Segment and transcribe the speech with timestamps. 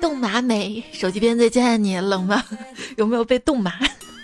[0.00, 2.42] 冻麻美，手机边最亲爱的你，冷吗？
[2.96, 3.72] 有没有被冻麻？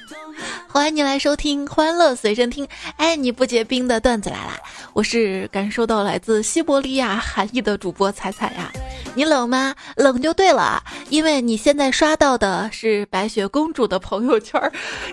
[0.68, 2.66] 欢迎你来收听《欢乐随身听》，
[2.96, 4.58] 爱你不结冰的段子来啦！
[4.92, 8.70] 我是感受到来自西伯利亚寒意的主播彩彩呀。
[9.14, 9.74] 你冷吗？
[9.96, 14.60] 冷就对了，因为你现在刷到的是白雪公主的朋友圈，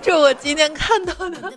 [0.02, 1.54] 这我今天看到的。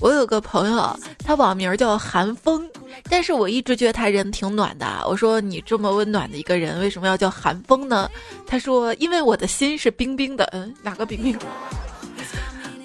[0.00, 2.66] 我有个朋友，他网名叫寒风，
[3.10, 4.86] 但是我一直觉得他人挺暖的。
[5.06, 8.10] 我说你这么温暖的一个人，为什么要叫寒风呢？
[8.46, 10.44] 他说因为我的心是冰冰的。
[10.52, 11.38] 嗯，哪个冰冰？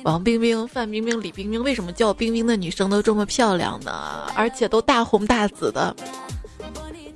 [0.04, 4.28] 王冰冰、范冰冰、李冰冰，为什么叫冰冰的女生都这么漂亮呢？
[4.36, 5.96] 而且都大红大紫的。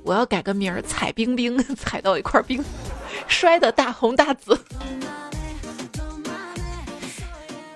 [0.04, 2.64] 我要改个名儿，踩冰冰， 踩到一块冰，
[3.26, 4.58] 摔的大红大紫。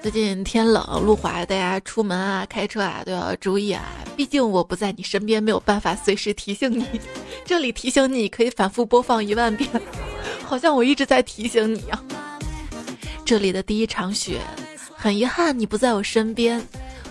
[0.02, 3.84] 最近天冷，路滑，大家出门啊、开车啊都要注意啊。
[4.16, 6.84] 毕竟我不在你身边，没有办法随时提醒你。
[7.44, 9.70] 这里提醒你，可以反复播放一万遍，
[10.44, 12.04] 好像我一直在提醒你一样。
[13.24, 14.40] 这里的第一场雪，
[14.96, 16.60] 很遗憾你不在我身边，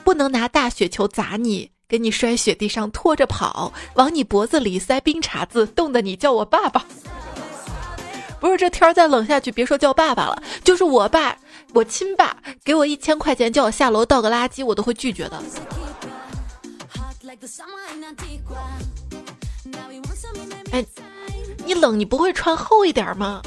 [0.04, 6.86] 不能拿大雪球砸你，给你摔雪地上拖着跑，往你脖子里塞冰碴子，冻得你叫我爸爸。
[8.42, 11.38] 不是这天儿再冷下去，别说叫爸爸了，就是我爸。
[11.74, 15.42] 我亲爸给我一千块钱叫我下楼倒个垃圾，我都会拒绝的。
[20.72, 20.86] 哎，
[21.66, 23.42] 你冷你不会穿厚一点吗？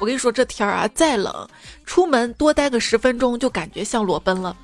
[0.00, 1.48] 我跟你说这天儿啊，再冷，
[1.84, 4.56] 出门多待个十分钟就感觉像裸奔了。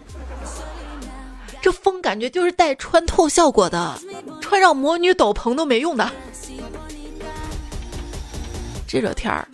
[1.63, 4.01] 这风感觉就是带穿透效果的，
[4.41, 6.11] 穿上魔女斗篷都没用的。
[8.87, 9.47] 这热天儿。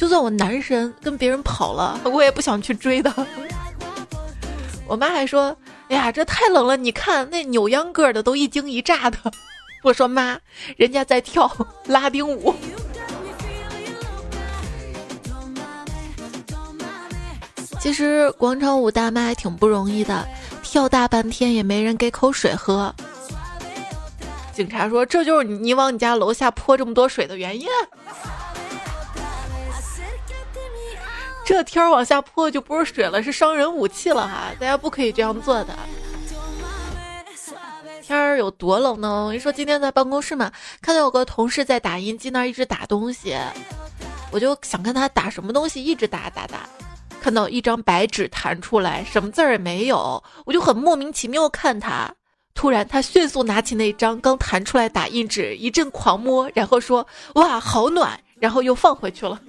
[0.00, 3.14] 就算我男神跟别人跑了，我也不想去追的。
[4.88, 5.54] 我妈还说
[5.90, 9.18] ：“哎呀，这太冷了，你看那扭秧歌的都一惊一乍的。
[9.84, 10.38] ”我说：“妈，
[10.78, 12.54] 人家在跳拉丁舞。”
[17.78, 20.26] 其实广场舞大妈还挺不容易的，
[20.62, 22.94] 跳大半天也没人给口水喝。
[24.54, 27.68] 警察说：“这就是你往你家楼下泼这么多水的原因。”
[31.50, 34.52] 这天儿往下泼就不是水了，是伤人武器了哈！
[34.60, 35.76] 大家不可以这样做的。
[38.00, 39.24] 天儿有多冷呢？
[39.24, 43.36] 我跟你说，今天在办公室嘛，看到有个同事在打印机那儿一直打东西，
[44.30, 46.60] 我就想看他打什么东西，一直打打打。
[47.20, 52.08] 看到一张白纸弹出来，什么字儿也没有，我就很莫名其妙看他。
[52.54, 59.40] 突然，他迅速拿起那张刚弹出来打印纸，一阵狂摸，然后说：“哇，好暖！”然后又放回去了。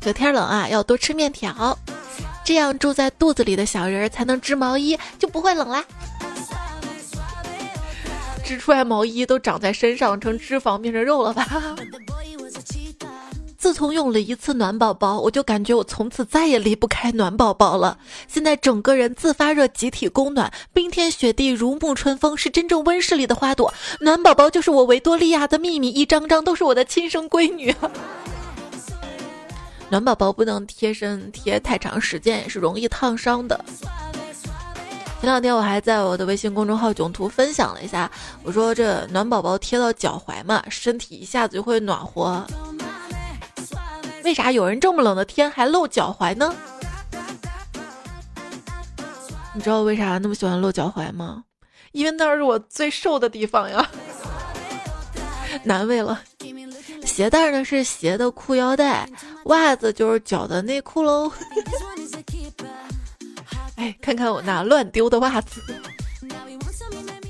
[0.00, 1.78] 这天冷啊，要多吃面条，
[2.42, 5.84] 这样住在肚子里的小人才能织毛衣，就不会冷啦。
[8.42, 11.46] 织出来毛衣都长在身上，成脂肪变成肉了吧？
[13.58, 17.98] 自从用了一次暖宝宝，我就感觉我从此再也离不开暖宝宝了。
[18.26, 23.72] 现在整个人自发热，集体供暖，冰天雪地，如沐春风，是真正温室里的花朵。
[24.00, 27.74] 暖宝宝就是我维多利亚的秘密，一张张都是我的亲生闺女。
[29.90, 33.62] 暖宝宝不能贴身贴太长时间，也是容易烫伤的。
[35.20, 38.10] 前两天我还在我的微信公众号囧图分享了一下，
[38.44, 42.46] 我说这暖宝宝贴到脚踝嘛，身体一下子就会暖和。
[44.22, 46.54] 为啥有人这么冷的天还露脚踝呢？
[49.52, 51.42] 你知道为啥那么喜欢露脚踝吗？
[51.90, 53.90] 因为那是我最瘦的地方呀，
[55.64, 56.20] 难为了。
[57.20, 59.06] 鞋带呢是鞋的裤腰带，
[59.44, 61.30] 袜子就是脚的内裤喽。
[63.76, 65.60] 哎，看看我那乱丢的袜子，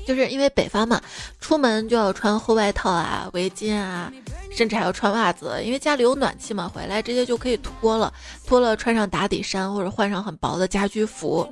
[0.07, 1.01] 就是因为北方嘛，
[1.41, 4.09] 出门就要穿厚外套啊、围巾啊，
[4.49, 8.13] 甚至还要穿袜子，因为家里有暖气嘛，回来直接就可以脱了，
[8.47, 11.45] 脱了穿上打底衫或者换上很薄的家居服。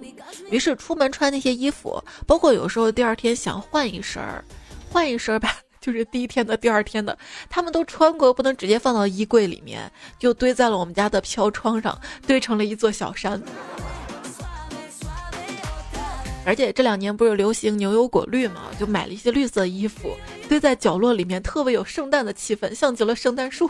[0.49, 4.41] 于是出门穿那些衣服，包括有时候第二天想换一身儿，
[4.89, 5.57] 换一身儿吧。
[5.81, 7.17] 就是第一天的、第二天的，
[7.49, 13.41] 他们都穿过，不能直接放到衣柜里面，就堆在了我们家的飘窗上，堆成了一座小山。
[16.45, 20.15] 而且这两年不是流行牛油果绿嘛，就买了一些绿色衣服，
[20.47, 23.69] 堆在角落里面，特别有圣诞的气氛，像极了圣诞树。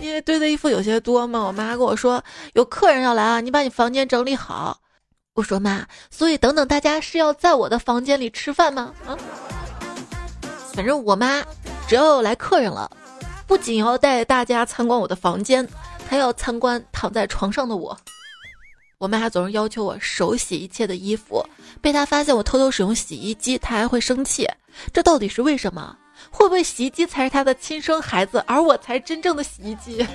[0.00, 2.22] 因为堆的衣服有些多嘛，我妈跟我说
[2.54, 4.79] 有客人要来啊，你把你房间整理好。
[5.40, 8.92] 我说妈，所以等等大家是要在我的房间里吃饭吗？
[9.06, 9.16] 啊，
[10.74, 11.42] 反正我妈
[11.88, 12.90] 只要来客人了，
[13.46, 15.66] 不仅要带大家参观我的房间，
[16.06, 17.96] 还要参观躺在床上的我。
[18.98, 21.42] 我妈还总是要求我手洗一切的衣服，
[21.80, 24.46] 被她发现我偷偷使用洗衣机，她还会生气。
[24.92, 25.96] 这到底是为什么？
[26.30, 30.06] 会不会洗衣机才是她的亲生孩子，而我才是真正的洗衣机？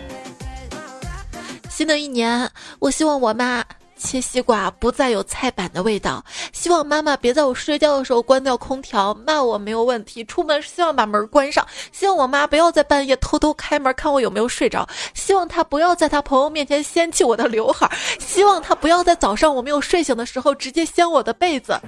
[1.67, 3.65] 新的一年，我希望我妈。
[3.97, 6.23] 切西瓜不再有菜板的味道。
[6.51, 10.23] 希望妈妈别在我睡觉的时候关掉空调，骂我没有问题。
[10.25, 11.65] 出门希望把门关上。
[11.91, 14.87] 希望我妈不要在半夜偷偷开门看我有没有睡着。
[15.13, 17.89] 希望她不要在她朋友面前掀起我的刘海。
[18.19, 21.79] 希望她不要在早上我没有睡醒的时候直接掀我的被子。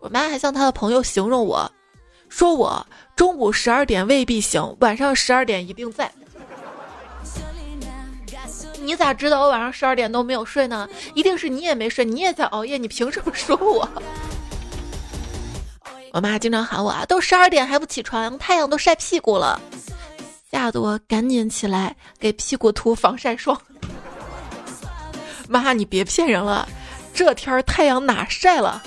[0.00, 1.70] 我妈还向她的朋友形容我，
[2.28, 6.10] 说我中午十二点未必醒，晚上十二点一定在。
[8.86, 10.88] 你咋知道我晚上十二点都没有睡呢？
[11.12, 13.88] 一定是你也没睡，你也在熬夜，你凭什么说我？
[16.14, 19.60] 我妈经常喊我啊，都十二点还不起床，太阳都晒屁股了，
[20.52, 23.60] 吓得我赶紧起来给屁股涂防晒霜。
[25.48, 26.68] 妈，你别骗人了，
[27.12, 28.80] 这天儿太阳哪晒了？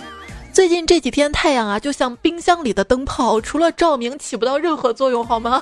[0.54, 5.62] 最近这几天太阳啊，就像冰箱里的灯泡，除了照明起不到任何作用，好吗？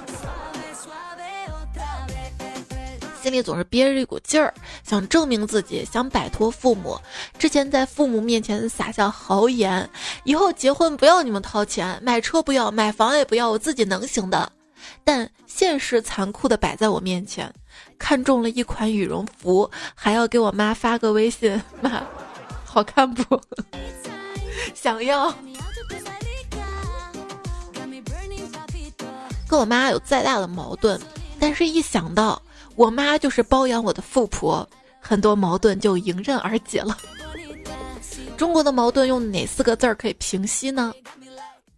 [3.22, 4.54] 心里总是憋着一股劲儿，
[4.84, 6.98] 想证明自己，想摆脱父母。
[7.38, 9.90] 之前在父母面前撒下豪言，
[10.24, 14.52] 以后结婚不要你们掏钱，买车不要，买房也不要，我自己能行的。
[15.04, 17.54] 但现实残酷的摆在我面前，
[17.98, 22.04] 看中了一款羽绒服，还要给我妈发个微信，妈，
[22.64, 23.42] 好看不？
[24.74, 25.34] 想要。
[29.50, 31.00] 跟我妈有再大的矛盾，
[31.40, 32.42] 但是一想到。
[32.78, 34.68] 我妈就是包养我的富婆，
[35.02, 36.96] 很多矛盾就迎刃而解了。
[38.38, 40.94] 中国的矛盾用哪四个字儿可以平息呢？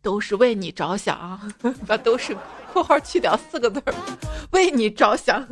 [0.01, 1.40] 都是为你着想，
[1.88, 2.36] 把都是
[2.72, 3.94] 括号去掉四个字儿，
[4.51, 5.46] 为你着想。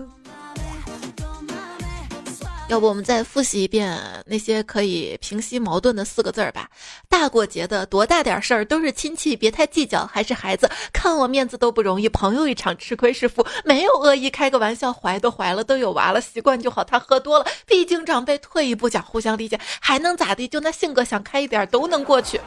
[2.70, 6.70] 要不我们再复习一遍那些可以平息矛盾的四个字儿吧。
[7.08, 10.06] 大过节的，多大点事儿都是亲戚，别太计较。
[10.06, 12.10] 还是孩子，看我面子都不容易。
[12.10, 14.92] 朋友一场，吃亏是福，没有恶意，开个玩笑。
[14.92, 16.84] 怀都怀了，都有娃了，习惯就好。
[16.84, 18.38] 他喝多了，毕竟长辈。
[18.40, 20.46] 退一步讲，互相理解，还能咋地？
[20.46, 22.40] 就那性格，想开一点都能过去。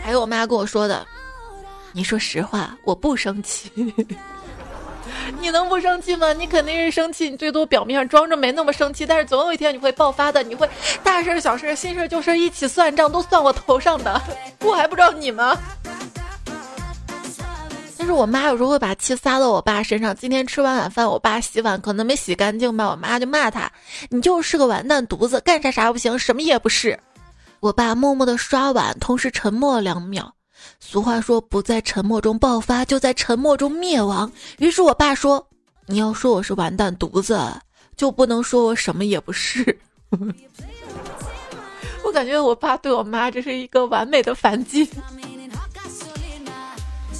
[0.00, 1.04] 还有我妈跟我说的，
[1.92, 3.70] 你说实话，我不生气。
[5.40, 6.32] 你能不生气吗？
[6.32, 10.42] 你肯定是生气，你最多表面上装着没那么生气，但是总有一天你会爆发的。
[10.42, 10.68] 你会
[11.02, 14.20] 大事小事、新事旧事一起算账，都算我头上的，
[14.60, 15.56] 我还不知道你吗？
[17.98, 20.14] 但是我妈有时候会把气撒到我爸身上。
[20.14, 23.70] 今天吃完晚饭，我爸洗碗可能没洗干净吧，我妈就骂他
[24.10, 26.98] ：“你就是个完蛋犊子，干啥啥不行，什么也不是。”
[27.58, 30.32] 我爸默默的刷碗，同时沉默了两秒。
[30.80, 34.30] 俗话说，不在沉默中爆发，就在沉默中灭亡。
[34.58, 35.46] 于是我爸说
[35.86, 37.38] ：“你要说我是完蛋犊子，
[37.96, 39.78] 就不能说我什么也不是。
[42.04, 44.88] ”我感觉我爸对我妈这是一个完美的反击。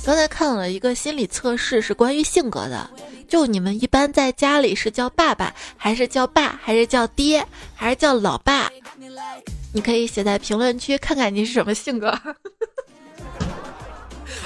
[0.05, 2.89] 刚才看了一个心理测试，是关于性格的。
[3.27, 7.45] 就你们一般在家里是叫爸爸，还是叫爸，还是叫爹，
[7.75, 8.71] 还是叫老爸？
[9.73, 12.17] 你可以写在评论区看看你是什么性格。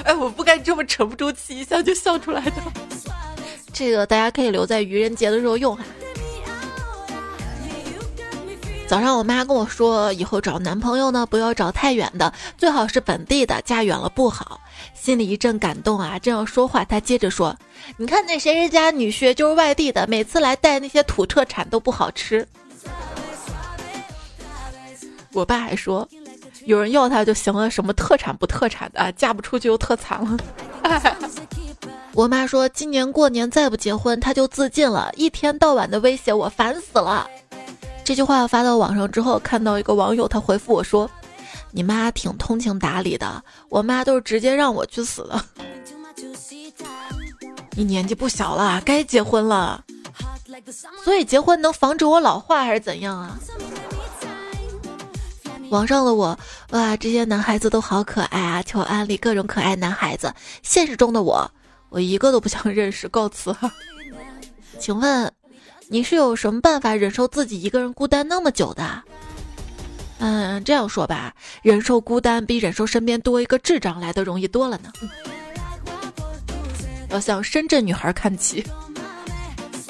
[0.03, 2.53] 哎，我不该这么沉不住气，一笑就笑出来的。
[3.73, 5.83] 这个大家可以留在愚人节的时候用哈。
[8.87, 14.59] 早上我妈跟我说，以后找男朋友呢，不要找太远的，最好是本地的，嫁远了不好。
[14.93, 17.57] 心里一阵感动啊，正要说话，她接着说
[17.95, 22.45] ：“你看那谁谁家女婿就是外地的，每次来带那些土特产都不好吃。”
[25.31, 26.07] 我爸还说。
[26.65, 30.37] 有人要他就行了，什么特产不特产的，嫁不出去又特惨了。
[32.13, 37.27] 我妈说今年过年再不结婚，她就自尽了，一天到晚的威胁我，烦死了。
[38.03, 41.09] 这句话发到网上之后，看到一个网友他回复我说
[41.71, 45.41] ：“你妈挺通情达理的，我妈都是直接让我去死的。”
[47.77, 49.81] 你年纪不小了，该结婚了，
[51.05, 53.39] 所以结婚能防止我老化还是怎样啊？
[55.71, 56.37] 网上的我，
[56.71, 58.61] 哇，这些男孩子都好可爱啊！
[58.61, 60.33] 求安利各种可爱男孩子。
[60.61, 61.49] 现实中的我，
[61.87, 63.55] 我一个都不想 认识，告辞。
[64.77, 65.31] 请问，
[65.87, 69.01] 你是有什么办法忍受自己一个人孤单那么久的？
[70.19, 74.91] 嗯，这样说吧，忍受孤单比忍受身边多一个智障来的容易多了呢。
[77.07, 78.61] 要向深圳女孩看齐。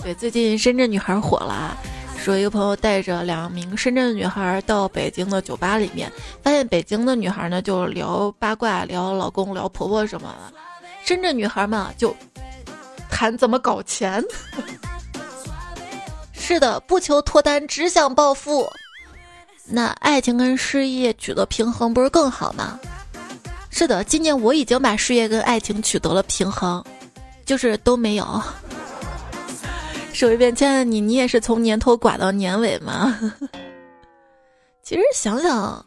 [0.03, 1.75] 对，最近深圳女孩火了。
[2.23, 6.11] 说一个朋友带着两名深圳女孩到北京的酒吧里面，
[6.43, 10.53] 发现北京的女孩呢就聊八卦、聊老公、聊婆婆什么的，
[11.03, 12.15] 深圳女孩嘛就
[13.09, 14.23] 谈怎么搞钱。
[16.31, 18.71] 是的，不求脱单，只想暴富。
[19.65, 22.79] 那爱情跟事业取得平衡，不是更好吗？
[23.71, 26.83] 是的，今年我已经把事业跟爱情取得了平衡，
[27.45, 28.43] 就是都没有。
[30.21, 33.19] 说一遍亲爱的你，你也是从年头寡到年尾吗？
[34.83, 35.83] 其实想想，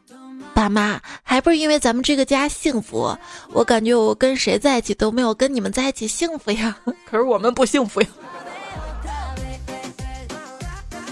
[0.52, 3.16] 爸妈还不是因为咱们这个家幸福。
[3.52, 6.76] 我感觉我跟谁在一起都没有跟你们在一起幸福呀。
[7.08, 8.08] 可是我们不幸福呀。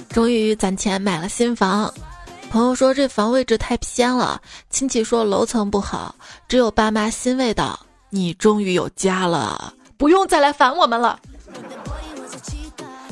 [0.08, 1.94] 终于攒钱买了新房。
[2.50, 6.12] 朋友说这房位置太偏了，亲戚说楼层不好，
[6.48, 7.78] 只有爸妈欣慰道
[8.10, 11.20] ：“你终于有家了，不用再来烦我们了。”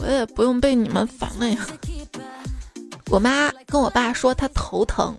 [0.01, 1.67] 我也不用被你们烦了呀。
[3.11, 5.17] 我妈跟我爸说她头疼，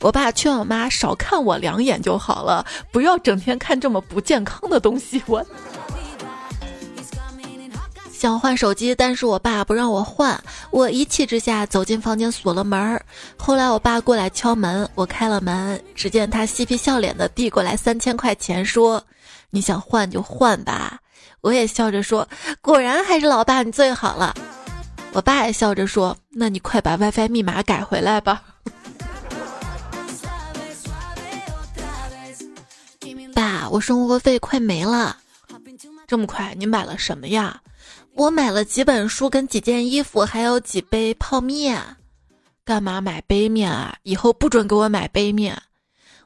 [0.00, 5.22] 我爸劝我妈少看我两眼就好了，不要整天看这么不健康的东西。
[5.26, 5.44] 我。
[8.12, 10.42] 想换手机，但是我爸不让我换。
[10.70, 13.04] 我一气之下走进房间锁了门儿。
[13.36, 19.04] 后来我爸过来敲门，我开了门，只见他嬉皮笑脸的递过来三千块钱，说
[19.50, 20.98] ：“你想换就换吧。”
[21.40, 22.28] 我也笑着说
[22.60, 24.34] ：“果然还是老爸你最好了。”
[25.12, 28.42] 我爸也笑着说：“那你快把 WiFi 密码改回来吧。”
[33.34, 35.16] 爸，我生活费快没了。
[36.06, 37.60] 这么快，你买了什么呀？
[38.14, 41.96] 我买了几本书，跟几件衣服，还有几杯泡面。
[42.64, 43.94] 干嘛买杯面啊？
[44.02, 45.60] 以后不准给我买杯面。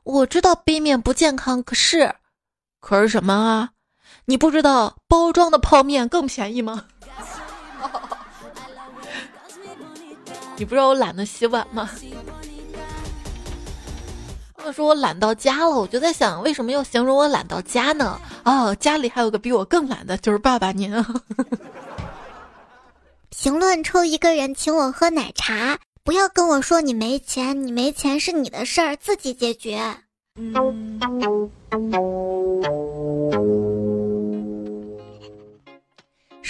[0.04, 2.14] 我知道杯面不健康，可是，
[2.80, 3.70] 可是什么啊？
[4.30, 6.84] 你不知道包装的泡面更便宜吗？
[10.56, 11.90] 你不知道我懒得洗碗吗？
[14.54, 18.20] 他们说我懒到家了，我就在想，为什么要形容我懒到家呢？
[18.44, 20.94] 哦，家里还有个比我更懒的，就是爸爸您。
[23.30, 29.82] 评论抽一个人请我喝奶茶，不要跟我说你没钱，你没钱是你的事儿，自己解决。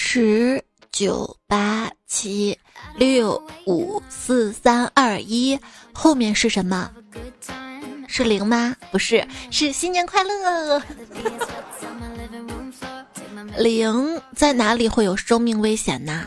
[0.03, 2.59] 十九八七
[2.97, 5.61] 六五四三二一，
[5.93, 6.91] 后面是什么？
[8.09, 8.75] 是零吗？
[8.91, 10.83] 不是，是新年快乐。
[13.59, 16.27] 零在哪里会有生命危险呢？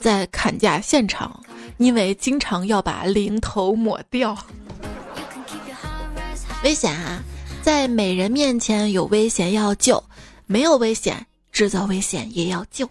[0.00, 1.38] 在砍价现场，
[1.76, 4.34] 因为经常要把零头抹掉。
[6.64, 7.22] 危险啊！
[7.62, 10.02] 在美人面前有危险要救，
[10.46, 11.26] 没有危险
[11.58, 12.88] 制造危险也要救。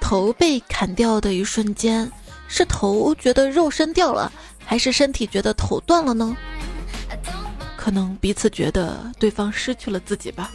[0.00, 2.10] 头被砍掉的一瞬间。
[2.48, 4.30] 是头觉得肉身掉了，
[4.64, 6.36] 还是身体觉得头断了呢？
[7.76, 10.50] 可能彼此觉得对方失去了自己吧。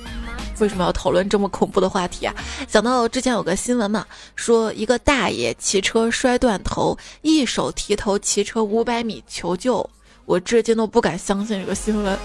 [0.60, 2.36] 为什么要讨论这么恐怖的话题啊？
[2.68, 9.90] 想到之前有个新闻嘛，说一个大爷骑车摔断头，一手提头骑车五百米求救。
[10.26, 12.20] 我至今都不敢相信这个新闻，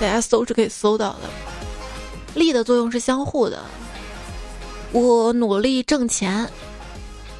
[0.00, 1.28] 大家搜是可以搜到的。
[2.34, 3.62] 力的作用是相互的，
[4.92, 6.48] 我努力挣钱。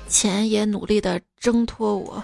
[0.09, 2.23] 钱也努力的挣脱我。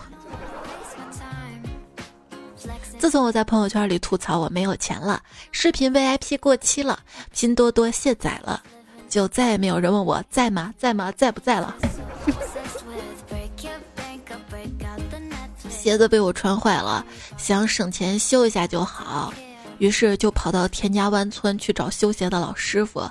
[2.99, 6.99] 自从我在朋友圈里吐槽我没有钱了，视频 VIP 过期了，
[7.32, 8.61] 拼多多卸载了，
[9.08, 10.75] 就再也没有人问我在吗？
[10.76, 11.12] 在吗？
[11.12, 11.76] 在不在了？
[15.70, 17.06] 鞋子被我穿坏了，
[17.37, 19.32] 想省钱修一下就好，
[19.78, 23.02] 于是就跑到田家湾村去找修鞋的老师傅。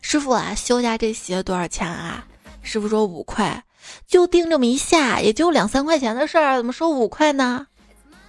[0.00, 2.26] 师傅啊，修下这鞋多少钱啊？
[2.62, 3.62] 师傅说五块。
[4.06, 7.66] 就钉这么一下，也就两三块钱的事儿，怎么收五块呢？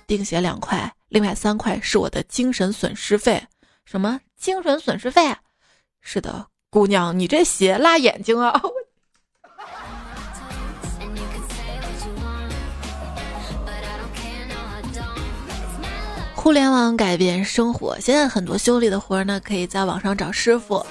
[0.05, 3.41] 钉鞋两块，另外三块是我的精神损失费。
[3.85, 5.33] 什么精神损失费？
[6.01, 8.61] 是的，姑娘，你这鞋辣眼睛啊！
[16.45, 20.85] 互联网改变生活，现在很多修理的活儿呢，可以在网上找师傅。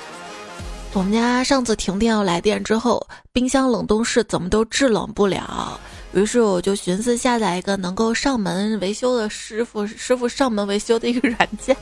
[0.93, 5.79] 我们家上次停电要来电之后，冰箱冷冻室怎么都制冷不了，
[6.13, 11.77] 于是我就寻思下载一个能够上门维修的师傅，师傅上门维修的一个软件。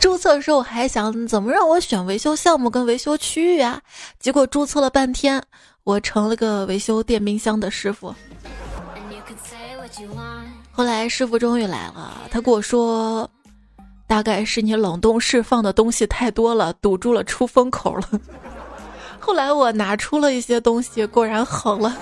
[0.00, 3.78] 注册的时候我还想怎么让我选维修项目跟维修区域啊，
[4.18, 5.42] 结果注册了半天，
[5.84, 8.14] 我成了个维修电冰箱的师傅。
[10.80, 13.28] 后来师傅终于来了，他跟我说。
[14.06, 18.08] 大概是你冷冻室放的东西太多了，堵住了出风口了。
[19.20, 21.94] 后来我拿出了一些东西，果然好了。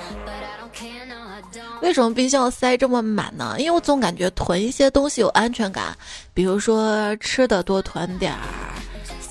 [1.82, 3.56] 为什么冰箱塞这么满呢？
[3.58, 5.86] 因为我总感觉囤一些东西有安全感，
[6.32, 8.38] 比如说吃的多囤点儿，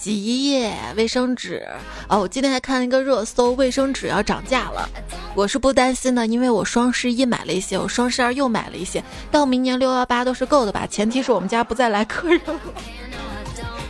[0.08, 1.68] 洗衣液、卫生纸。
[2.08, 4.90] 哦，我今天还看了一个热搜，卫生纸要涨价了。
[5.36, 10.88] 我是不担心的，因为我双十一买了一些，我双十二又买了一些，到明年六幺八都是够的吧？
[10.90, 12.58] 前提是我们家不再来客人了。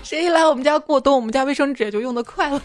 [0.01, 2.59] 谁一来我们家过冬，我们家卫生纸也就用的快了。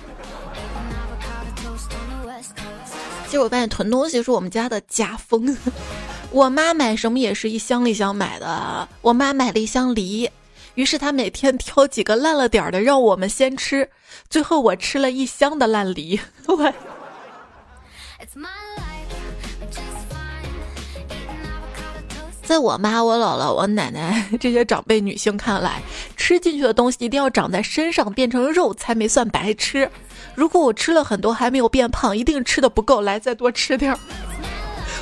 [3.28, 5.54] 结果发现囤东西是我们家的家风，
[6.32, 8.88] 我妈买什么也是一箱一箱买的。
[9.02, 10.30] 我妈买了一箱梨，
[10.74, 13.90] 于是他每天挑几个烂了点儿的让我们先吃，
[14.30, 16.20] 最后我吃了一箱的烂梨。
[16.48, 16.72] 我。
[22.44, 25.80] 在我妈、我姥姥、我奶奶这些长辈女性看来，
[26.16, 29.90] 吃进去的东西一定要长在身上变成肉才没算白吃。
[30.34, 33.98] 如果我吃了很多还没有变胖，一定吃的不够，来再多吃点儿。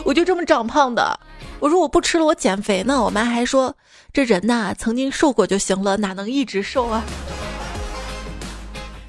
[0.05, 1.19] 我就这么长胖的。
[1.59, 3.03] 我说我不吃了，我减肥呢。
[3.03, 3.75] 我妈还说
[4.13, 7.05] 这人呐，曾经瘦过就行了，哪能一直瘦啊？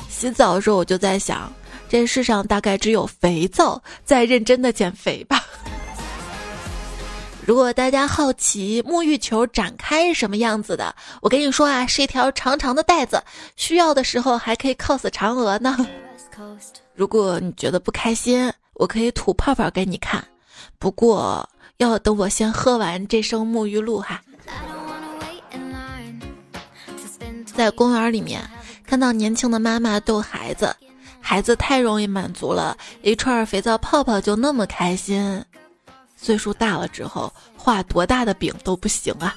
[0.07, 1.51] 洗澡的时候我就在想，
[1.89, 5.43] 这世上大概只有肥皂在认真的减肥吧。
[7.47, 13.19] 如果大家好奇沐浴球展开是什么样子的，我跟你说啊，是一条长长的带子，
[13.55, 15.75] 需要的时候还可以 cos 嫦娥呢。
[16.93, 20.23] 如果你觉得不开心，我可以吐泡泡给你看，
[20.77, 24.21] 不过要等我先喝完这升沐浴露哈。
[27.55, 28.41] 在公园里面
[28.85, 30.75] 看到年轻的妈妈逗孩子，
[31.19, 35.43] 孩子太容易满足了，一串肥皂泡泡就那么开心。
[36.15, 39.35] 岁数大了之后，画多大的饼都不行啊！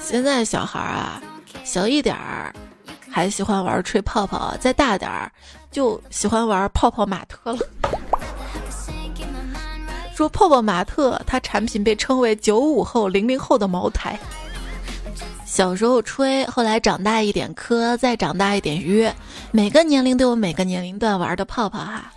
[0.00, 1.22] 现在小孩啊，
[1.64, 2.54] 小一点儿
[3.10, 5.32] 还喜欢玩吹泡泡，再大点儿
[5.70, 7.58] 就喜欢玩泡泡玛特了。
[10.14, 14.18] 说泡泡玛特，它产品被称为九五后、零零后的茅台。
[15.48, 19.12] 小时候吹，后来长大一点磕，再长大一点约，
[19.50, 22.12] 每个年龄都有每个年龄段玩的泡泡哈。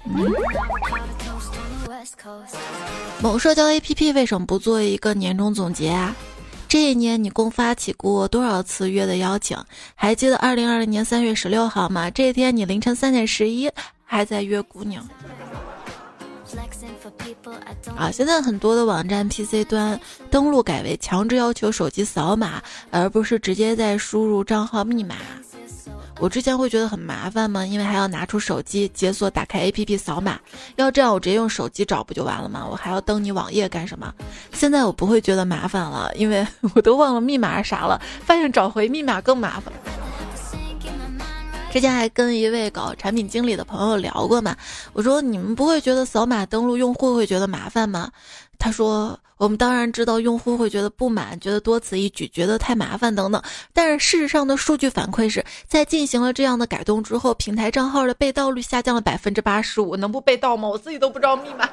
[3.21, 6.13] 某社交 APP 为什么不做一个年终总结啊？
[6.67, 9.58] 这一年你共发起过多少次约的邀请？
[9.95, 12.12] 还记得二零二零年三月十六号吗？
[12.12, 13.71] 这一天你凌晨三点十一
[14.03, 15.08] 还在约姑娘。
[17.95, 22.61] 啊，现在很多的网站 PC 端登录改为强制要求手机扫码，
[22.91, 25.15] 而不是直接在输入账号密码。
[26.19, 27.65] 我之前会觉得很麻烦吗？
[27.65, 30.39] 因为还要拿出手机解锁、打开 APP 扫码。
[30.75, 32.63] 要这样，我直接用手机找不就完了吗？
[32.69, 34.13] 我还要登你网页干什么？
[34.53, 39.73] 现在我不会觉得麻烦了，因为 我都忘了密码啥了，发现找回密码更麻烦。
[41.71, 44.55] 之前还跟一位搞产品经理的朋友聊过嘛，
[44.91, 48.12] 我说你们不会觉得扫码登录用户会觉得麻烦吗？
[48.60, 53.41] 他说：“我们当然知道用户会觉得不满，觉得多此一举，觉得太麻烦等等。
[53.73, 59.95] 但是事实上的数据反馈是在进行了这样的改动之后，平台账号的被盗率下降了百分之八十五。
[59.95, 60.67] 能不被盗吗？
[60.67, 61.67] 我自己都不知道密码。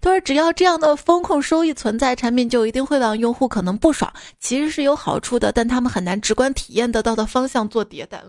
[0.00, 4.12] 他说，只要这样的风控收益存在，产品就一定会让用户可能不爽。
[4.40, 8.22] 其实是有好处的，但他们很难直观体验得到的方向做迭代。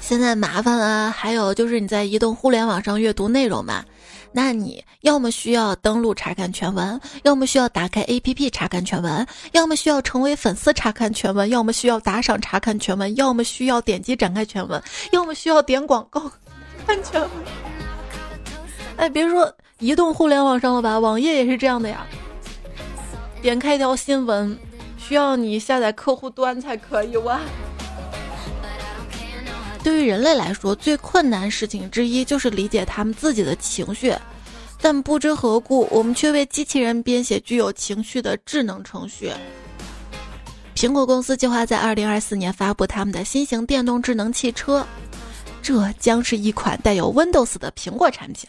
[0.00, 3.84] 现在麻烦了，还有就是你在移动互联网上阅读内容嘛。”
[4.30, 14.80] 那你要么需要登录查看全文，要么需要打开 APP 查看全文，要么需要成为粉丝查看全文，要么需要打赏查看全文，要么需要点击展开全文，
[15.12, 16.30] 要么需要点广告
[16.86, 17.30] 看全文。
[18.98, 22.04] 哎，别说移动互联网上了吧，网页也是这样的呀。
[23.40, 24.58] 点开一条新闻，
[24.98, 27.40] 需要你下载客户端才可以哇。
[29.84, 34.12] 对于人类来说，最困难事情之一就是理解他们自己的情绪，
[34.80, 39.32] 但不知何故，我们却为机器人编写具有情绪的智能程序。
[40.74, 44.84] 苹果公司计划在二零二四年发布他们的新型电动智能汽车，
[45.62, 48.48] 这将是一款带有 Windows 的苹果产品。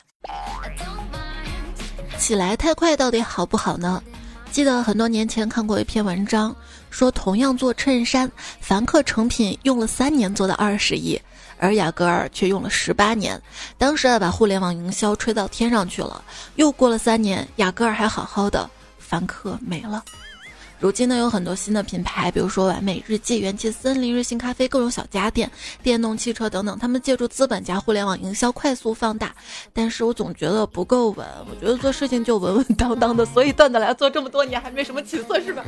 [2.17, 4.03] 起来太快到底好不好呢？
[4.51, 6.55] 记得很多年前看过一篇文章，
[6.89, 11.19] 说同样做衬衫，凡客成品用了三年做到二十亿。
[11.58, 13.41] 而雅戈尔却用了十八年，
[13.77, 16.23] 当时啊把互联网营销吹到天上去了。
[16.55, 20.03] 又过了三年，雅戈尔还好好的，凡客没了。
[20.80, 25.52] 如今呢，有很多新的品牌，比如说完美日记、元气森林、瑞幸咖啡、各种小家电、
[25.84, 29.36] 电动汽车等等，他们借助资本加互联网营销快速放大。
[29.74, 33.26] 但是我总觉得不够稳，我觉得做事情就稳稳当当的。
[33.26, 35.63] 所以段子来做这么多年还没什么起色，是吧？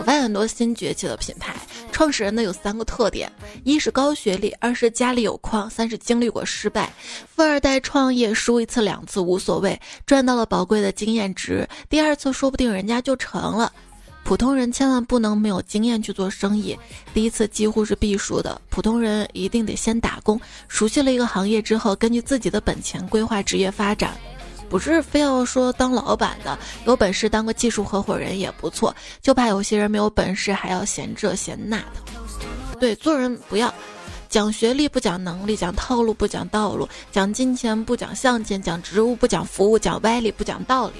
[0.00, 1.54] 我发现很多新崛起的品牌
[1.92, 3.30] 创始人呢有三个特点：
[3.64, 6.90] 一是高学历，二是家里有矿，三是经历过失败。
[7.26, 13.70] 富二代创业输一次两次无所谓，赚到了宝贵的经验值，第二次说不定人家就成了。
[14.24, 16.78] 普通人千万不能没有经验去做生意，
[17.12, 18.58] 第一次几乎是必输的。
[18.70, 24.16] 普通人一定得先打工，熟悉了一个行业之后，根据自己的本钱规划职业发展。
[24.70, 26.56] 不是非要说当老板的，
[26.86, 28.94] 有本事当个技术合伙人也不错。
[29.20, 32.78] 就怕有些人没有本事，还要嫌这嫌那的。
[32.78, 33.74] 对，做人不要
[34.28, 40.94] 讲学历不讲能力，讲套路不讲道路，讲金钱不讲相钱，讲职务不讲服务，讲歪理不讲道理。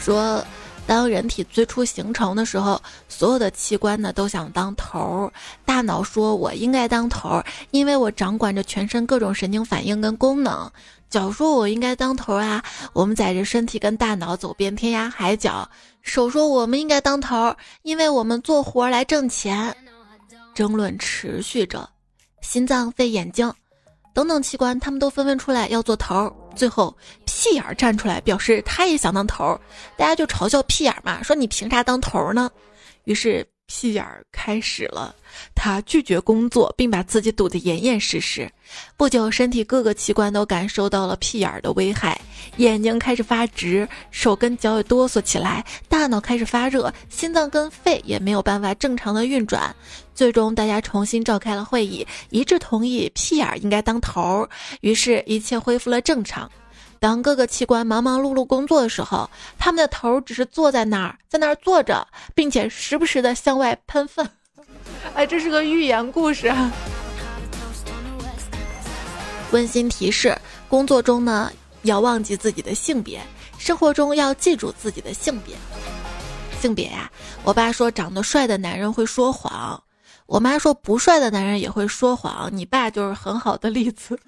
[0.00, 0.44] 说，
[0.86, 5.32] 当人体最初形成的时候，所有的器官呢都想当头儿。
[5.64, 10.70] 大脑说：“我应该当头儿，因为我掌管着全身各种神经反应跟功能。”
[11.08, 15.68] 脚说：“我应该当头儿啊，我们载着身体跟大脑走遍天涯海角。”
[16.02, 19.74] 手说：“我们应该当头儿，因为我们做活来挣钱。”
[20.54, 21.88] 争论持续着，
[22.40, 23.52] 心脏、肺、眼睛。
[24.14, 26.96] 等等器官，他们都纷纷出来要做头儿，最后
[27.26, 29.60] 屁眼儿站出来表示他也想当头儿，
[29.98, 32.50] 大家就嘲笑屁眼儿嘛，说你凭啥当头儿呢？
[33.04, 33.46] 于是。
[33.66, 35.16] 屁眼儿开始了，
[35.54, 38.48] 他拒绝工作，并把自己堵得严严实实。
[38.96, 42.20] 不久，身体各个器官都感受到了屁眼儿的危害，
[42.58, 49.74] 眼睛开始发直，手跟脚也哆嗦起来，大脑开始发热，心脏跟肺也没有办法正常的运转。
[50.14, 54.48] 最终，大家重新召开了会议，一致同意屁眼儿应该当头儿，
[54.80, 56.50] 于是，一切恢复了正常。
[57.00, 64.26] 当各个器官忙忙碌碌工作的时候，他们的头只是坐在那儿，在那儿坐着，并且时不时的向外喷粪。
[65.14, 66.50] 哎，这是个寓言故事。
[69.54, 70.36] 温馨提示：
[70.68, 71.48] 工作中呢
[71.82, 73.24] 要忘记自己的性别，
[73.56, 75.54] 生活中要记住自己的性别。
[76.60, 77.08] 性别呀，
[77.44, 79.80] 我爸说长得帅的男人会说谎，
[80.26, 84.18] 我妈说不帅的男人也会说谎，你爸就是很好的例子。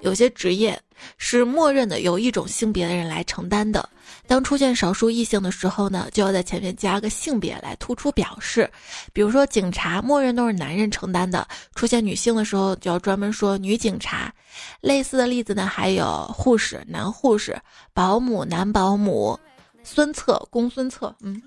[0.00, 0.80] 有些职业
[1.18, 3.88] 是默认的由一种性别的人来承担的。
[4.26, 8.68] 当出现少数异性的时候呢，就要在前面加个性别来突出表示。
[9.12, 14.32] 比如说警察，默认都是男人承担的；出现女性的时候，就要专门说女警察。
[14.80, 17.56] 类似的例子呢，还有护士男护士、
[17.92, 19.38] 保姆男保姆、
[19.84, 21.14] 孙策公孙策。
[21.20, 21.40] 嗯，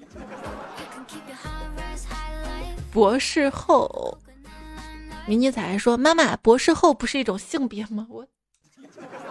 [2.91, 4.17] 博士后。
[5.29, 8.25] 迷你仔说：“妈妈，博士后不是一种性别吗？”我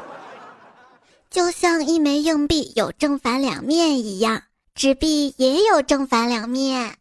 [1.28, 4.40] 就像一枚硬币有正反两面一样，
[4.76, 6.96] 纸币也有正反两面。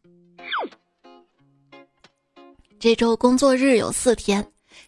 [2.79, 4.43] 这周工作日有四天，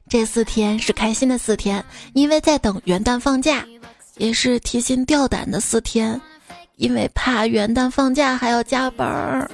[0.10, 3.64] 这四天是开心的四天，因为在等元旦放假，
[4.18, 6.20] 也是提心吊胆的四天，
[6.78, 9.50] 因为怕元旦放假还要加班儿。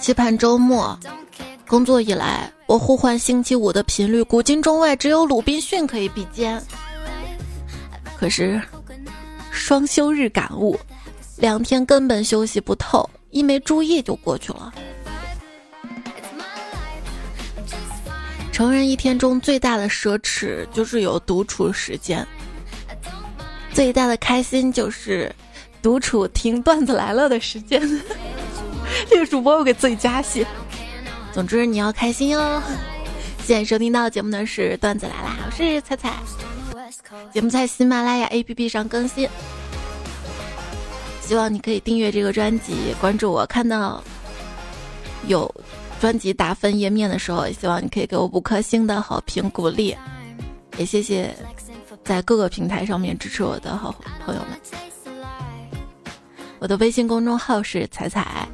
[0.00, 0.98] 期盼周末，
[1.66, 6.60] 工作以来，我呼唤星期五的频率，古今中外只有鲁滨逊可以比肩。
[8.16, 8.60] 可是，
[9.50, 10.78] 双休日感悟，
[11.36, 14.72] 两天根本休息不透，一没注意就过去了。
[18.52, 22.26] 成人一天中最大的奢侈就是有独处时间，
[23.72, 25.34] 最大的开心就是。
[25.82, 27.82] 独处听段子来了的时间，
[29.10, 30.46] 这个主播又给自己加戏。
[31.32, 32.62] 总之你要开心哦。
[33.44, 36.12] 现在收听到节目的是段子来啦，我是彩彩。
[37.32, 39.28] 节目在喜马拉雅 APP 上更新，
[41.20, 43.44] 希望你可以订阅这个专辑，关注我。
[43.46, 44.02] 看到
[45.26, 45.52] 有
[46.00, 49.96] 专辑打分页面的时候，也希望你可以给我五颗星的好评鼓励。
[50.78, 51.34] 也谢谢
[52.04, 54.91] 在各个平台上面支持我的好朋友们。
[56.62, 58.46] 我的微信公众号是彩彩，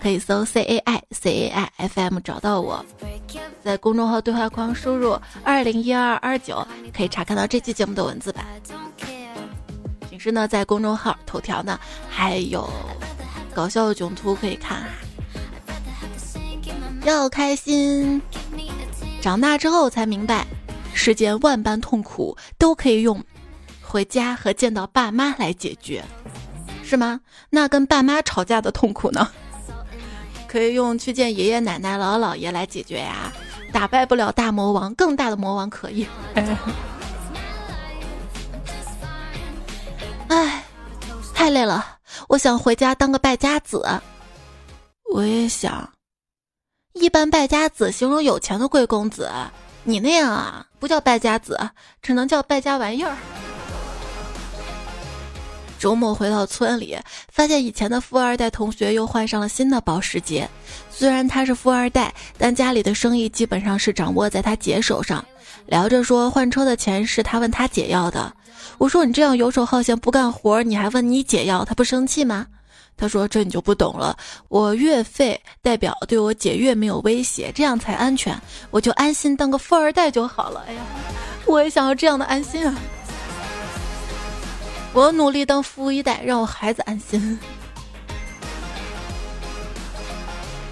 [0.00, 2.86] 可以搜 C A I C A I F M 找到我，
[3.64, 6.64] 在公众号对话框输入二零一二二九，
[6.96, 8.46] 可以查看到这期节目的文字版。
[10.08, 12.70] 平时呢，在公众号头条呢还有
[13.52, 14.84] 搞笑的囧图可以看。
[17.02, 18.22] 要开心，
[19.20, 20.46] 长大之后才明白，
[20.94, 23.20] 世间万般痛苦都可以用
[23.82, 26.04] 回家和见到爸妈来解决。
[26.88, 27.20] 是吗？
[27.50, 29.28] 那跟爸妈吵架的痛苦呢？
[30.46, 33.30] 可以用去见爷爷奶奶、姥姥姥爷来解决呀。
[33.70, 36.06] 打败不了大魔王，更大的魔王可以。
[40.28, 40.64] 哎，
[41.34, 41.84] 太累了，
[42.28, 43.86] 我想回家当个败家子。
[45.12, 45.86] 我也想。
[46.94, 49.30] 一般败家子形容有钱的贵公子，
[49.84, 51.60] 你那样啊，不叫败家子，
[52.00, 53.14] 只能叫败家玩意儿。
[55.78, 56.98] 周末回到村里，
[57.30, 60.48] 发现以前的富二代同学又换上了新的保时捷。
[60.90, 65.24] 虽然他是富二代，但家里的生意基本上是掌握在他姐手上。
[65.66, 68.32] 聊着说换车的钱是他问他姐要的。
[68.78, 72.46] 我说你这样游手好闲不干活，你还问你姐要，他不生气吗？
[72.96, 74.16] 他说这你就不懂了，
[74.48, 78.36] 我月费代表对我姐越没有威胁，这样才安全，
[78.72, 80.64] 我就安心当个富二代就好了。
[80.66, 80.80] 哎呀，
[81.46, 82.74] 我也想要这样的安心啊。
[84.92, 87.38] 我努力当富一代，让我孩子安心。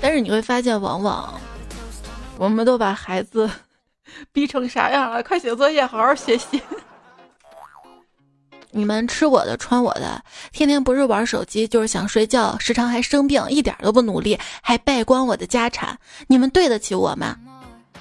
[0.00, 1.38] 但是你会发现，往往
[2.38, 3.48] 我们都把孩子
[4.32, 5.22] 逼成啥样了？
[5.22, 6.60] 快写作业，好好学习。
[8.72, 15.98] 你们吃我的，穿我的，天天不是玩手机就是想睡觉，时常还生病，一点都不努力，还败光我的家产。
[16.26, 17.36] 你们对得起我吗？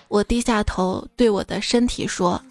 [0.08, 2.42] 我低下头对我的身体说。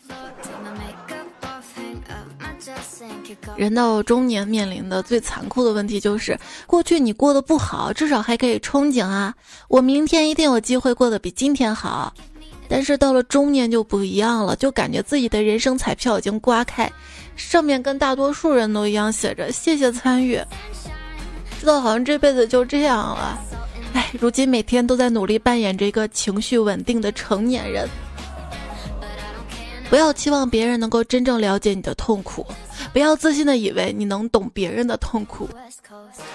[3.57, 9.35] 人到中年面临的最残酷的问题就是，过去你过得不好，至少还可以憧憬啊，
[9.69, 12.13] 我明天一定有机会过得比今天好。
[12.69, 16.91] 但是到了中年就不一样了，就感觉自己的人生彩票已经刮开，
[17.37, 20.41] 上面跟大多数人都一样写着“谢谢参与”，
[21.61, 23.39] 知道好像这辈子就这样了。
[23.93, 27.89] 哎，如今每天都在努力扮演着一个情绪稳定的成年人。
[29.91, 32.45] 不要期望别人能够真正了解你的痛苦。
[32.93, 35.49] 不要自信的以为你能懂别人的痛苦。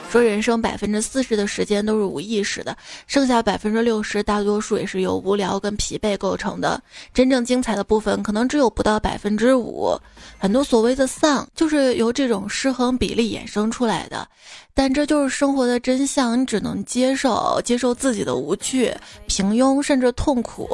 [0.10, 2.76] 说人生百分之四十的时间都是无意识的，
[3.08, 6.82] 剩下百分之六十大多数也是由无聊跟疲惫构成的。
[7.14, 9.98] 真正精彩的部分可能只有不到百分之五。
[10.38, 14.28] 很多所谓的丧，就是由这种失衡比例衍生出来的。
[14.74, 18.94] 但这就是生活的真相，你只能接受，接受自己的无趣、
[19.28, 20.68] 平庸，甚至痛苦。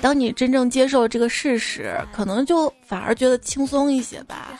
[0.00, 4.58] 当你真正接受这个事实，可能就反而觉得轻松一些吧。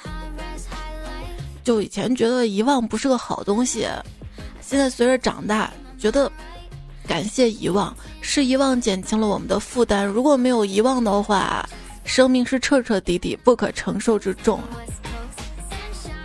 [1.71, 3.87] 就以前觉得遗忘不是个好东西，
[4.61, 6.29] 现在随着长大，觉得
[7.07, 10.05] 感谢遗忘，是遗忘减轻了我们的负担。
[10.05, 11.65] 如果没有遗忘的话，
[12.03, 14.59] 生命是彻彻底底不可承受之重。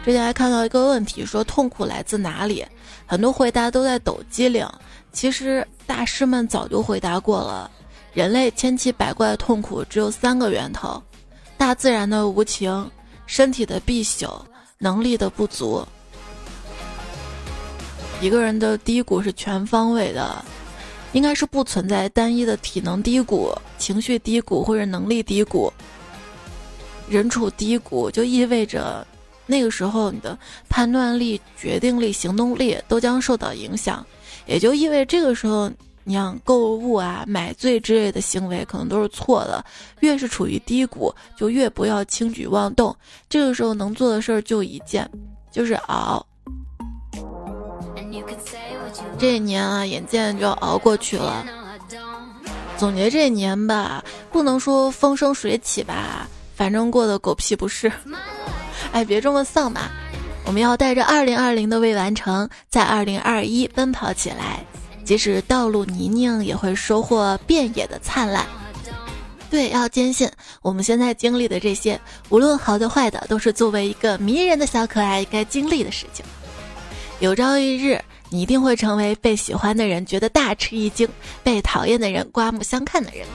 [0.04, 2.66] 之前还看到一个问题，说痛苦来自哪里？
[3.06, 4.68] 很多回答都在抖机灵。
[5.12, 7.70] 其实大师们早就回答过了，
[8.16, 11.00] 人类千奇百怪的痛苦只有三个源头：
[11.56, 12.90] 大自然的无情，
[13.28, 14.42] 身体的必朽。
[14.86, 15.84] 能力的不足，
[18.22, 20.46] 一个人的低谷是全方位的，
[21.12, 25.74] 应该是不存在单一的体能低谷、情绪低谷或者能力低谷。
[27.10, 29.04] 人处低谷就意味着
[29.48, 30.38] 那个时候你的
[30.70, 34.06] 判断力、决定力、行动力都将受到影响，
[34.46, 35.72] 也就意味这个时候。
[36.08, 39.66] 你像购物啊、买醉之类的行为，可能都是错的。
[40.02, 42.96] 越是处于低谷，就越不要轻举妄动。
[43.28, 45.10] 这个时候能做的事儿就一件，
[45.52, 46.26] 就是熬。
[49.18, 51.44] 这一年啊，眼见就要熬过去了。
[52.78, 57.92] 总结这一年吧，不能说风生水起吧，反正过得狗屁不是。
[58.92, 59.90] 哎，别这么丧嘛！
[60.46, 64.64] 我们要带着二零二零的未完成，在二零二一奔跑起来。
[65.06, 68.46] 即使道路泥泞，也会收获遍野的灿烂。
[69.50, 70.30] 对，要坚信
[70.62, 76.26] 我们现在经历的这些，无论好的坏的，都是作为一个迷人的小可爱该经历的事情。
[77.20, 81.08] 有朝一日，你一定会成为被喜欢的人觉得大吃一惊，
[81.44, 83.26] 被讨厌的人刮目相看的人。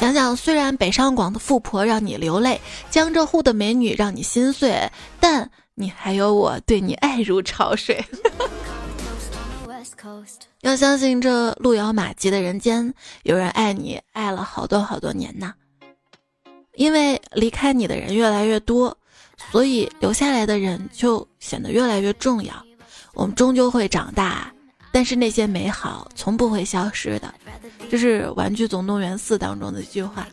[0.00, 8.02] 想想，虽然北上广的富婆让你流泪，江浙沪的美女让你心碎，但你还有我对你爱如潮水。
[10.60, 12.92] 要相信这路遥马急的人间，
[13.22, 15.54] 有人爱你，爱了好多好多年呢。
[16.74, 18.96] 因为离开你的人越来越多，
[19.50, 22.54] 所以留下来的人就显得越来越重要。
[23.14, 24.52] 我们终究会长大，
[24.92, 27.34] 但是那些美好从不会消失的。
[27.90, 30.26] 这是《玩具总动员四》当中的一句话。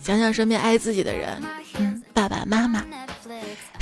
[0.00, 1.42] 想想身边爱自己的人，
[1.74, 2.84] 嗯，爸爸妈妈。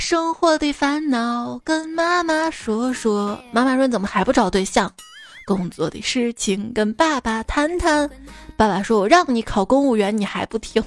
[0.03, 4.91] 生活的烦恼跟妈妈说说，妈妈说你怎么还不找对象？
[5.45, 8.09] 工作的事情跟爸爸谈谈，
[8.57, 10.83] 爸爸说我让你考公务员你还不听，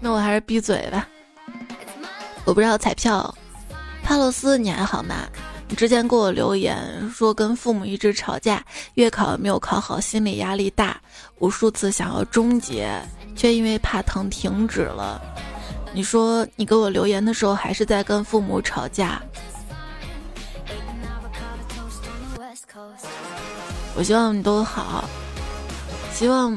[0.00, 1.08] 那我还是闭嘴吧。
[2.44, 3.34] 我不知道彩票，
[4.04, 5.26] 帕洛斯你还好吗？
[5.66, 11.00] 你之前给我留言说跟父母一直吵架，月考没有考好，心理压力大，
[11.40, 12.88] 无数次想要终结，
[13.34, 15.20] 却因为怕疼停止了。
[15.96, 19.18] 你说你给我留言的时候还是在跟父母吵架，
[23.96, 25.08] 我希望你都好，
[26.12, 26.54] 希望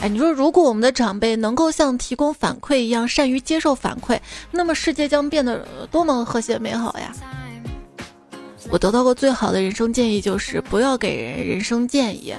[0.00, 4.16] 哎，你说如果我们的长辈能够像提供反馈一样善于接受反馈，
[4.52, 7.12] 那么世界将变得多么和谐美好呀！
[8.70, 12.32] 我得到过最好的人生建议就是不要给人人生建议。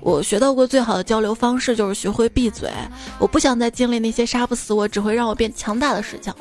[0.00, 2.70] 我学到过最好的交流方式就是学会闭嘴。
[3.18, 6.32] 我不想再经历那些杀不死我，只会让我变强大的事情。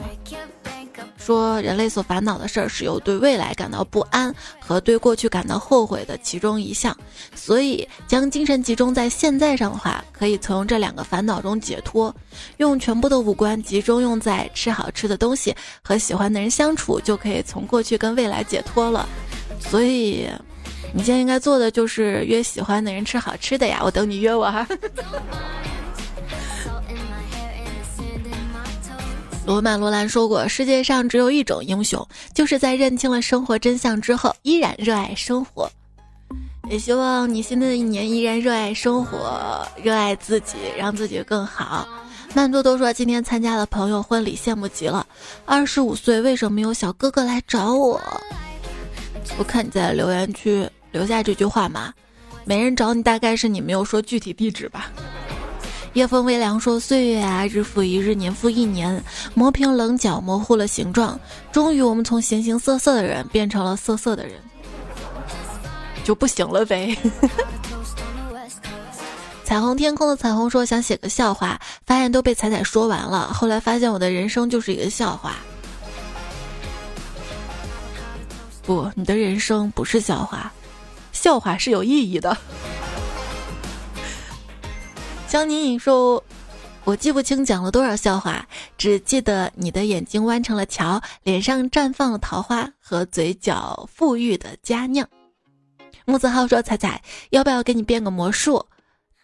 [1.18, 6.96] 说人类所烦恼的事儿是由对未来感到不安和对过去感到后悔的其中一项，
[7.34, 12.13] 所以将精神集中在现在上的话，可以从这两个烦恼中解脱。
[12.58, 19.10] 用全部的五官集中用在吃好吃的东西和喜欢的人相处，就可以从过去跟未来解脱了。
[19.60, 20.30] 所以，
[20.93, 24.67] 你现在应该做的就是约喜欢的人吃好吃的呀，我等你约我哈。
[29.45, 35.69] 罗曼·罗兰说过：“世界上只有一种英雄，就是在认清了生活真相之后，依然热爱生活。”
[36.67, 41.88] 也希望你新的一年依然热爱生活，热爱自己，让自己更好。
[42.34, 45.06] 曼多多说：“今天参加了朋友婚礼，羡慕极了。
[45.45, 48.02] 二十五岁，为什么没有小哥哥来找我？”
[49.38, 51.94] 我看你在留言区留下这句话嘛，
[52.46, 54.92] 没人找你，大概是你没有说具体地址吧。
[55.94, 59.02] 夜风微凉说：“岁月啊，日复一日，年复一年，
[59.34, 61.18] 磨平棱角，模糊了形状。
[61.54, 64.34] 终于，我们从形形色色的人变成了色色的人，
[66.04, 66.98] 就不行了呗。”
[69.46, 73.32] 彩虹天空的彩虹说：“想写个笑话，发现都被彩彩说完了。
[73.32, 75.38] 后来发现我的人生就是一个笑话。
[78.65, 80.51] 不，你的人生不是笑话，
[81.12, 82.36] 笑话是有意义的。”
[85.28, 86.23] 江宁颖说
[86.86, 88.47] ：“我记不清讲了多少笑话，
[88.78, 95.08] 只记得你的眼睛弯成了桥，脸上绽放了桃花和嘴角馥郁的佳酿。”
[96.06, 97.01] 木子浩说：“彩彩，
[97.32, 98.65] 要不要给你变个魔术？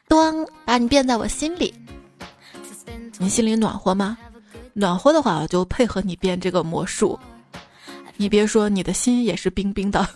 [0.10, 1.74] 咚，把你变在我心里。
[3.20, 4.18] 你心里暖和吗？
[4.74, 7.20] 暖和的话，我就配合你变这个魔术。
[8.22, 10.08] 你别说，你的心也是冰冰的。”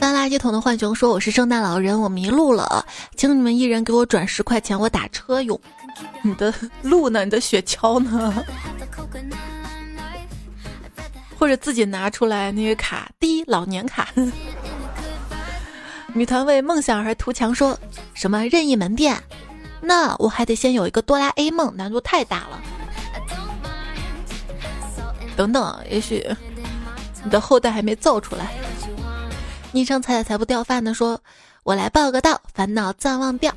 [0.00, 2.84] 翻垃圾桶的浣熊说：“我是圣诞老人，我迷路了，
[3.14, 5.56] 请你们一人给我转十块钱，我打车用。
[6.22, 7.24] 你的路呢？
[7.24, 8.44] 你的雪橇呢？
[11.38, 14.08] 或者自己拿出来那个卡，第一老年卡。
[16.12, 17.78] ”女团为梦想而图强说
[18.12, 19.16] 什么任意门店？
[19.80, 22.60] 那我还得先有一个哆啦 A 梦，难度太大了。
[25.38, 26.26] 等等，也许
[27.22, 28.48] 你的后代还没造出来。
[29.70, 31.20] 昵称彩彩才不掉饭呢，说
[31.62, 33.54] 我来报个到，烦恼暂忘掉。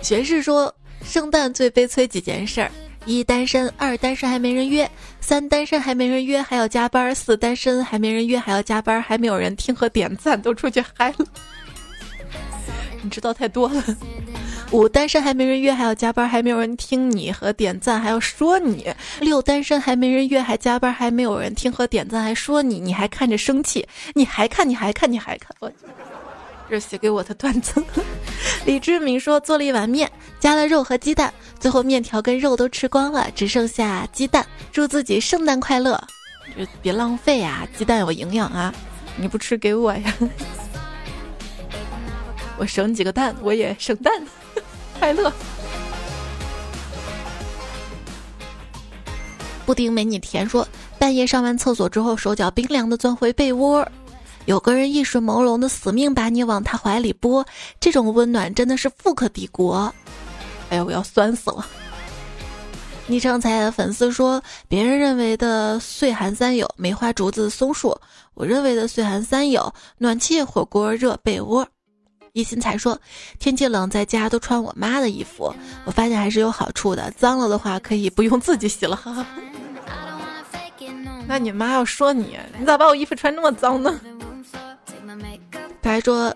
[0.00, 2.70] 学士说，圣诞最悲催几件事儿：
[3.04, 4.88] 一单身，二单身还没人约，
[5.20, 11.26] 三单身还没人约还要加班，四单身还没人约还要加班，还没有人听和点赞，都出去嗨了。
[13.02, 13.82] 你知道太多了。
[14.72, 18.88] 五单身还没人约还要加班，还没有人听你和点赞，还要说你。
[19.20, 25.54] 六单身还没人约还加班，还没有人听和点赞，还说你，你还看着生气，你还看，你还看，你还看。
[25.60, 25.70] 我
[26.70, 27.84] 这是写给我的段子。
[28.64, 31.30] 李志明说做了一碗面，加了肉和鸡蛋，
[31.60, 34.46] 最后面条跟肉都吃光了，只剩下鸡蛋。
[34.72, 36.02] 祝自己圣诞快乐，
[36.80, 38.72] 别浪费啊，鸡蛋有营养啊，
[39.18, 40.14] 你不吃给我呀。
[42.56, 44.10] 我省几个蛋，我也省蛋。
[45.02, 45.32] 快乐。
[49.66, 50.64] 布丁美女甜说
[50.96, 53.84] ：“半夜上完厕所之后，手脚冰凉的钻回被窝，
[54.44, 57.44] 有个人意识朦胧的死命把你往他怀里拨，
[57.80, 59.92] 这种温暖真的是富可敌国。”
[60.70, 61.66] 哎呀，我要酸死了！
[63.08, 67.98] 昵称彩的粉丝说：“别人认为的岁寒三友：梅花、竹子、松树，
[68.34, 71.66] 我认为的岁寒三友：暖气、火锅、热被窝。”
[72.32, 72.98] 一心才说，
[73.38, 75.54] 天气冷，在家都穿我妈的衣服。
[75.84, 78.98] 我发现还是有好处的，脏了的话可以不用自己洗了。
[81.26, 84.00] 那你妈要说你，你咋把我衣服穿那么脏呢？
[85.82, 86.34] 他还说，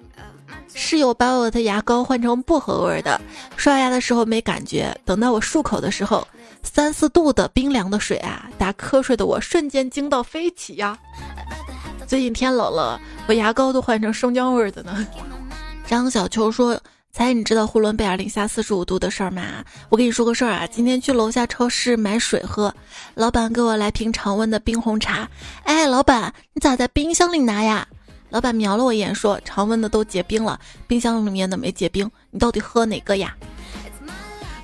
[0.75, 3.19] 室友把我的牙膏换成薄荷味的，
[3.57, 6.29] 刷牙的时候没感觉，等到我漱口的时候，
[6.63, 10.99] 三四度的冰凉的水啊，打瞌睡的我瞬间惊到飞起呀！
[12.07, 15.07] 最近天冷了，我牙膏都换成生姜味的呢。
[15.87, 16.81] 张小秋说
[17.13, 19.65] ：“猜你知道呼伦贝尔零下四十五度的事儿吗？
[19.89, 22.75] 我跟你说个事儿啊，今天去楼下超市买水喝，
[23.15, 25.29] 老板给我来瓶常温的冰红茶。
[25.63, 27.87] 哎，老板，你咋在冰箱里拿呀？
[28.31, 30.59] 老板瞄了我一眼说：常温的都结冰了，
[30.89, 32.11] 冰箱里面的没结冰。
[32.33, 33.37] 你到底喝哪个呀？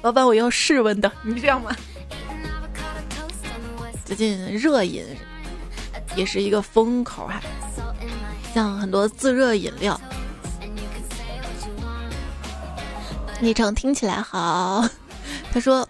[0.03, 1.11] 老板，我要室温的。
[1.23, 1.71] 你这样吗？
[4.05, 5.05] 最近热饮
[6.17, 7.41] 也是一个风口哈。”
[8.53, 9.99] 像很多自热饮料。
[13.43, 14.89] 昵称听起来好，
[15.53, 15.87] 他说：“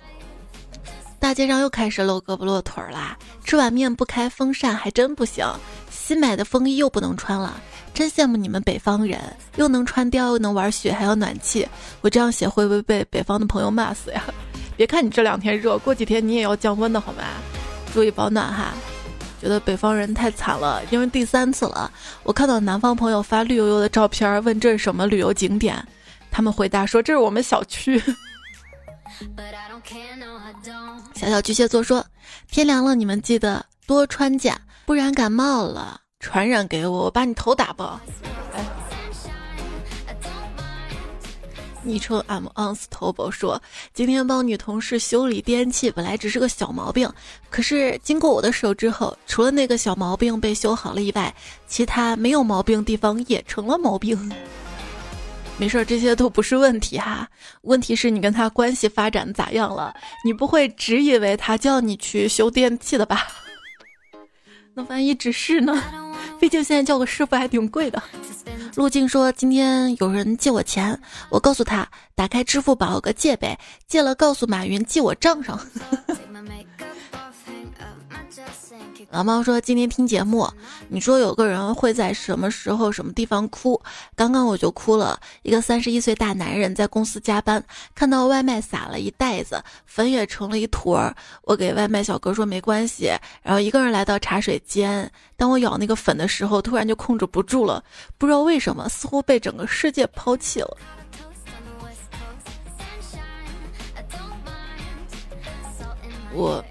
[1.21, 5.47] 大街上又开始露胳膊露腿啦，吃碗面不开风扇还真不行，
[5.91, 7.61] 新买的风衣又不能穿了，
[7.93, 9.21] 真羡慕你们北方人，
[9.57, 11.69] 又能穿貂又能玩雪还有暖气，
[12.01, 14.25] 我这样写会不会被北方的朋友骂死呀？
[14.75, 17.23] 别看你这两天热，过几天你也要降温的好吗？
[17.93, 18.73] 注意保暖哈。
[19.43, 21.91] 觉得北方人太惨了，因为第三次了，
[22.23, 25.77] 我看到南方朋友发绿油油的照片，问这是什么旅游景点。”
[26.33, 28.03] 他们回答说：“这是我们小区。”
[31.15, 32.05] 小小巨蟹座说
[32.51, 38.01] ：“天凉了，你们记得多穿件，不然感冒了传染给我，我把你头打爆。”
[41.85, 43.61] 昵称 I'm unstable 说
[43.93, 47.13] ：“今天帮女同事修理电器，本来只是个小毛病，
[47.51, 51.35] 可是经过我的手之后，除了那个小毛病被修好了以外，
[51.67, 54.33] 其他没有毛病地方也成了毛病。”
[55.59, 57.29] 没事，这些都不是问题哈。
[57.63, 59.95] 问题是你跟他关系发展咋样了？
[60.25, 63.29] 你不会只以为他叫你去修电器的吧？
[64.75, 65.81] 那万一只是呢？
[66.41, 68.03] 毕竟现在叫个师傅还挺贵的。
[68.75, 70.99] 陆静说：“今天有人借我钱，
[71.31, 71.87] 我告诉他
[72.17, 75.61] 打开支付宝有个借呗，借了告诉马云记我账上。
[79.13, 80.49] ”老猫说：“今天听节目，
[80.89, 83.79] 你说有个人会在什么时候、什么地方哭？
[84.17, 85.21] 刚刚我就哭了。
[85.43, 87.63] 一个三十一岁大男人在公司加班，
[87.95, 91.15] 看到外卖撒了一袋子粉，也成了一坨儿。
[91.43, 95.13] 我给外卖小哥说没关系，然后一个人来到茶水间。
[95.37, 97.85] 当我舀那个粉的时候，突然就控制不住了，
[98.17, 100.79] 不知道为什么，似乎被整个世界抛弃了。
[106.33, 106.65] 我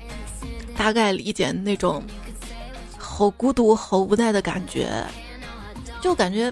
[0.75, 2.03] 大概理解那种。”
[3.21, 4.89] 好孤独，好无奈的感觉，
[6.01, 6.51] 就感觉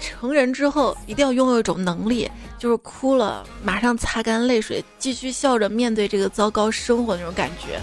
[0.00, 2.30] 成人之后一定要拥有一种能力，
[2.60, 7.80] 就是哭了马上擦干泪水，继续笑着面对这个糟糕生活那种感觉。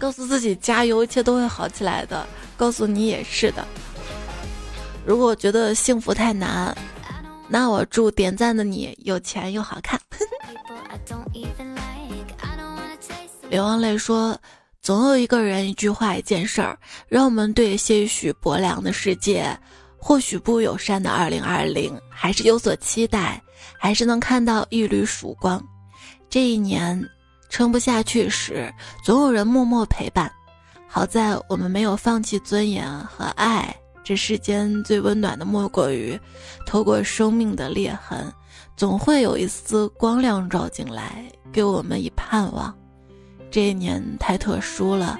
[0.00, 2.26] 告诉自己加油，一切都会好起来的。
[2.56, 3.64] 告诉你也是的。
[5.06, 6.76] 如果觉得幸福太难，
[7.46, 10.00] 那我祝点赞的你有钱又好看。
[13.48, 14.36] 流亡泪说。
[14.82, 16.76] 总有一个人，一句话，一件事儿，
[17.06, 19.56] 让我们对些许薄凉的世界，
[19.96, 23.40] 或许不友善的二零二零，还是有所期待，
[23.78, 25.62] 还是能看到一缕曙光。
[26.28, 27.00] 这一年
[27.48, 28.74] 撑不下去时，
[29.04, 30.28] 总有人默默陪伴。
[30.88, 33.72] 好在我们没有放弃尊严和爱。
[34.02, 36.18] 这世间最温暖的，莫过于
[36.66, 38.32] 透过生命的裂痕，
[38.76, 42.76] 总会有一丝光亮照进来，给我们以盼望。
[43.52, 45.18] 这一年太特殊了，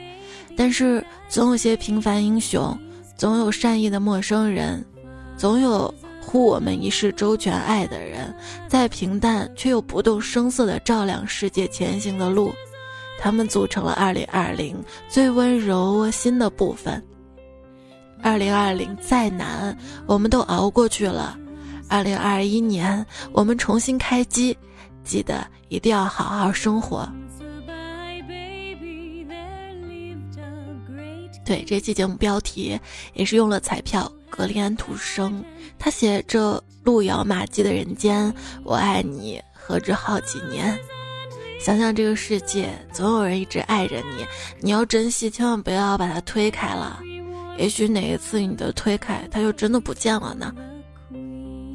[0.56, 2.76] 但是总有些平凡英雄，
[3.16, 4.82] 总有善意的陌生人，
[5.36, 8.34] 总有护我们一世周全爱的人，
[8.66, 12.52] 在平淡却又不动声色地照亮世界前行的路。
[13.20, 14.74] 他们组成了2020
[15.08, 17.00] 最温柔窝心的部分。
[18.22, 19.76] 2020再难，
[20.06, 21.38] 我们都熬过去了。
[21.88, 24.56] 2021年，我们重新开机，
[25.04, 27.06] 记得一定要好好生活。
[31.44, 32.78] 对这期节目标题
[33.14, 35.44] 也是用了彩票格林安徒生，
[35.78, 38.32] 他写着路遥马迹的人间，
[38.64, 40.78] 我爱你何止好几年。
[41.60, 44.26] 想想这个世界，总有人一直爱着你，
[44.60, 47.00] 你要珍惜，千万不要把它推开了。
[47.58, 50.52] 也许哪一次你的推开，它就真的不见了呢。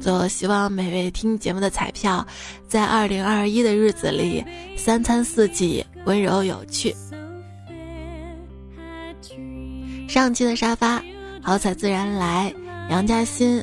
[0.00, 2.26] 最后，希望每位听节目的彩票，
[2.68, 4.44] 在二零二一的日子里，
[4.76, 6.94] 三餐四季温柔有趣。
[10.08, 11.02] 上期的沙发，
[11.42, 12.52] 好彩自然来，
[12.88, 13.62] 杨嘉欣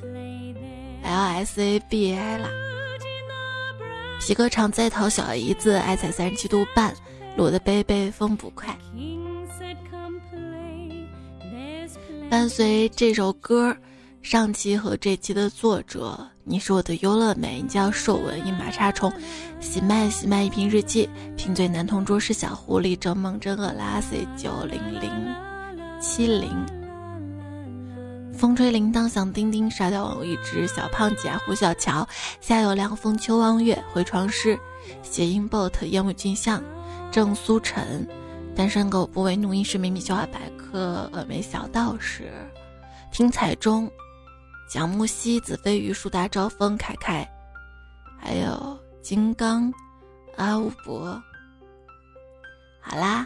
[1.01, 2.47] ，L S A B I 啦。
[4.21, 6.93] 皮革厂在逃小姨子，爱踩三十七度半，
[7.35, 8.77] 裸的贝贝风不快。
[12.29, 13.75] 伴随这首歌，
[14.21, 19.11] 上期和这期的作者，你是我的优乐美，你叫瘦文一马叉虫，
[19.59, 25.34] 喜麦喜麦一瓶日记，贫嘴男同桌是小狐狸，正梦真饿拉 C 九零零。
[25.99, 26.49] 七零，
[28.37, 32.07] 风吹铃铛响，叮叮，沙雕网一只小胖姐，胡小乔，
[32.41, 34.59] 夏有凉风，秋望月，回床诗，
[35.01, 36.61] 谐音 bot，烟雾镜像，
[37.11, 38.07] 郑苏晨，
[38.55, 42.29] 单身狗不为怒，音是秘密笑话百科，峨眉小道士，
[43.11, 43.89] 听彩钟，
[44.69, 47.27] 蒋木兮，子非鱼，树大招风，凯凯，
[48.19, 49.73] 还有金刚，
[50.35, 51.19] 阿乌博，
[52.81, 53.25] 好啦，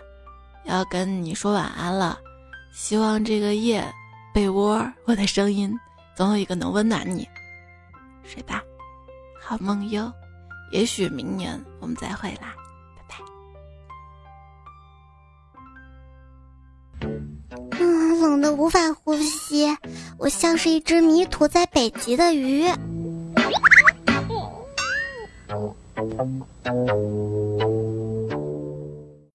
[0.65, 2.17] 要跟你说晚安了。
[2.81, 3.83] 希望这个夜，
[4.33, 5.77] 被窝，我的声音
[6.15, 7.27] 总有一个能温暖你。
[8.23, 8.63] 睡吧，
[9.39, 10.09] 好梦哟。
[10.71, 12.55] 也许明年我们再会啦，
[12.95, 13.17] 拜拜。
[17.77, 19.67] 嗯，冷的无法呼吸，
[20.17, 22.65] 我像是一只迷途在北极的鱼。